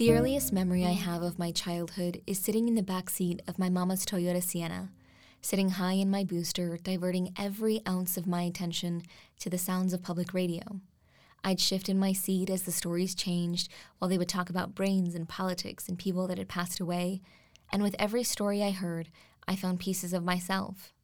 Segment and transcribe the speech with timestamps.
[0.00, 3.58] The earliest memory I have of my childhood is sitting in the back seat of
[3.58, 4.88] my mama's Toyota Sienna,
[5.42, 9.02] sitting high in my booster, diverting every ounce of my attention
[9.40, 10.80] to the sounds of public radio.
[11.44, 13.68] I'd shift in my seat as the stories changed
[13.98, 17.20] while they would talk about brains and politics and people that had passed away,
[17.70, 19.10] and with every story I heard,
[19.46, 20.94] I found pieces of myself.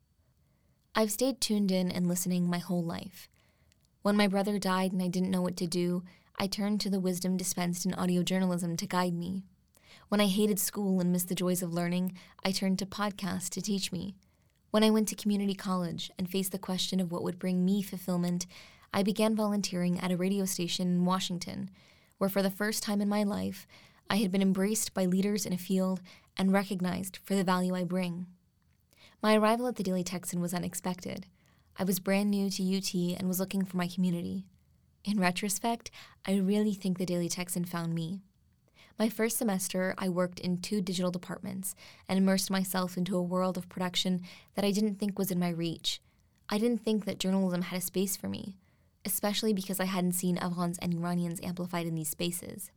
[0.95, 3.29] I've stayed tuned in and listening my whole life.
[4.01, 6.03] When my brother died and I didn't know what to do,
[6.39, 9.45] I turned to the wisdom dispensed in audio journalism to guide me.
[10.09, 12.13] When I hated school and missed the joys of learning,
[12.45, 14.15] I turned to podcasts to teach me.
[14.71, 17.81] When I went to community college and faced the question of what would bring me
[17.81, 18.47] fulfillment,
[18.93, 21.71] I began volunteering at a radio station in Washington,
[22.19, 23.67] where for the first time in my life,
[24.11, 26.03] I had been embraced by leaders in a field
[26.37, 28.27] and recognized for the value I bring.
[29.23, 31.27] My arrival at the Daily Texan was unexpected.
[31.79, 34.45] I was brand new to UT and was looking for my community.
[35.07, 35.93] In retrospect,
[36.27, 38.23] I really think the Daily Texan found me.
[38.99, 41.77] My first semester, I worked in two digital departments
[42.09, 44.23] and immersed myself into a world of production
[44.57, 46.01] that I didn't think was in my reach.
[46.49, 48.57] I didn't think that journalism had a space for me,
[49.05, 52.73] especially because I hadn't seen Afghans and Iranians amplified in these spaces.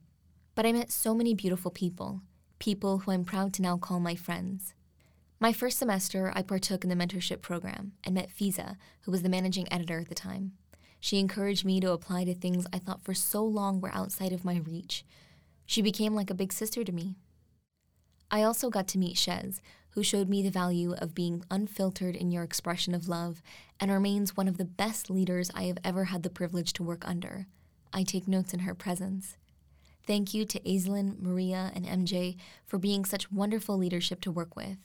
[0.54, 2.22] But I met so many beautiful people,
[2.60, 4.76] people who I'm proud to now call my friends.
[5.40, 9.30] My first semester, I partook in the mentorship program and met Fiza, who was the
[9.30, 10.52] managing editor at the time.
[11.00, 14.46] She encouraged me to apply to things I thought for so long were outside of
[14.46, 15.06] my reach.
[15.66, 17.16] She became like a big sister to me.
[18.32, 19.60] I also got to meet Shez,
[19.92, 23.42] who showed me the value of being unfiltered in your expression of love
[23.80, 27.08] and remains one of the best leaders I have ever had the privilege to work
[27.08, 27.48] under.
[27.92, 29.38] I take notes in her presence.
[30.06, 34.78] Thank you to Aislinn, Maria, and MJ for being such wonderful leadership to work with.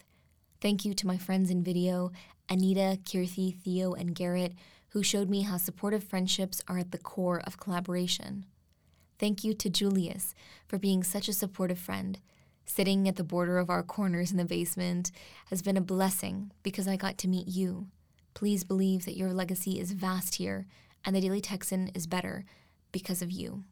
[0.60, 2.12] Thank you to my friends in video,
[2.48, 4.54] Anita, Kirthi, Theo, and Garrett,
[4.95, 8.47] who showed me how supportive friendships are at the core of collaboration.
[9.19, 10.37] Thank you to Julius
[10.69, 12.20] for being such a supportive friend.
[12.64, 15.11] Sitting at the border of our corners in the basement
[15.50, 17.88] has been a blessing because I got to meet you.
[18.34, 20.66] Please believe that your legacy is vast here,
[21.04, 22.44] and the Daily Texan is better
[22.93, 23.65] because of you.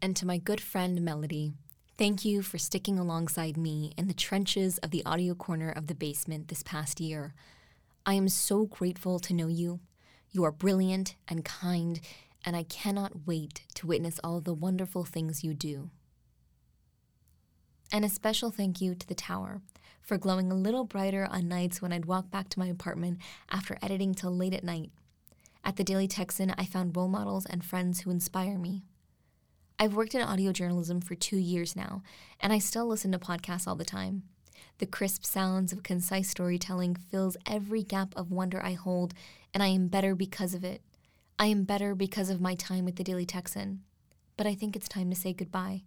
[0.00, 1.52] And to my good friend Melody,
[1.98, 5.94] thank you for sticking alongside me in the trenches of the audio corner of the
[5.94, 7.34] basement this past year.
[8.06, 9.80] I am so grateful to know you.
[10.36, 11.98] You are brilliant and kind
[12.44, 15.88] and I cannot wait to witness all the wonderful things you do.
[17.90, 19.62] And a special thank you to the tower
[20.02, 23.20] for glowing a little brighter on nights when I'd walk back to my apartment
[23.50, 24.90] after editing till late at night.
[25.64, 28.82] At the Daily Texan, I found role models and friends who inspire me.
[29.78, 32.02] I've worked in audio journalism for two years now,
[32.40, 34.24] and I still listen to podcasts all the time.
[34.78, 39.14] The crisp sounds of concise storytelling fills every gap of wonder I hold,
[39.54, 40.82] and I am better because of it.
[41.38, 43.82] I am better because of my time with the Daily Texan,
[44.36, 45.82] but I think it's time to say goodbye.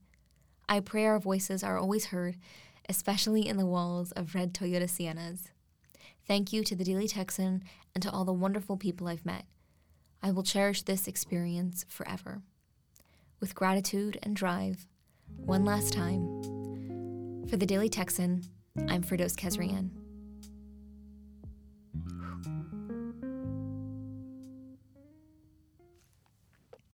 [0.68, 2.38] I pray our voices are always heard,
[2.88, 5.48] especially in the walls of red Toyota Siennas.
[6.28, 7.64] Thank you to the Daily Texan
[7.96, 9.46] and to all the wonderful people I've met.
[10.22, 12.44] I will cherish this experience forever.
[13.40, 14.86] With gratitude and drive,
[15.38, 16.22] one last time.
[17.48, 18.44] For the Daily Texan,
[18.88, 19.90] I'm Firdous Khezrian.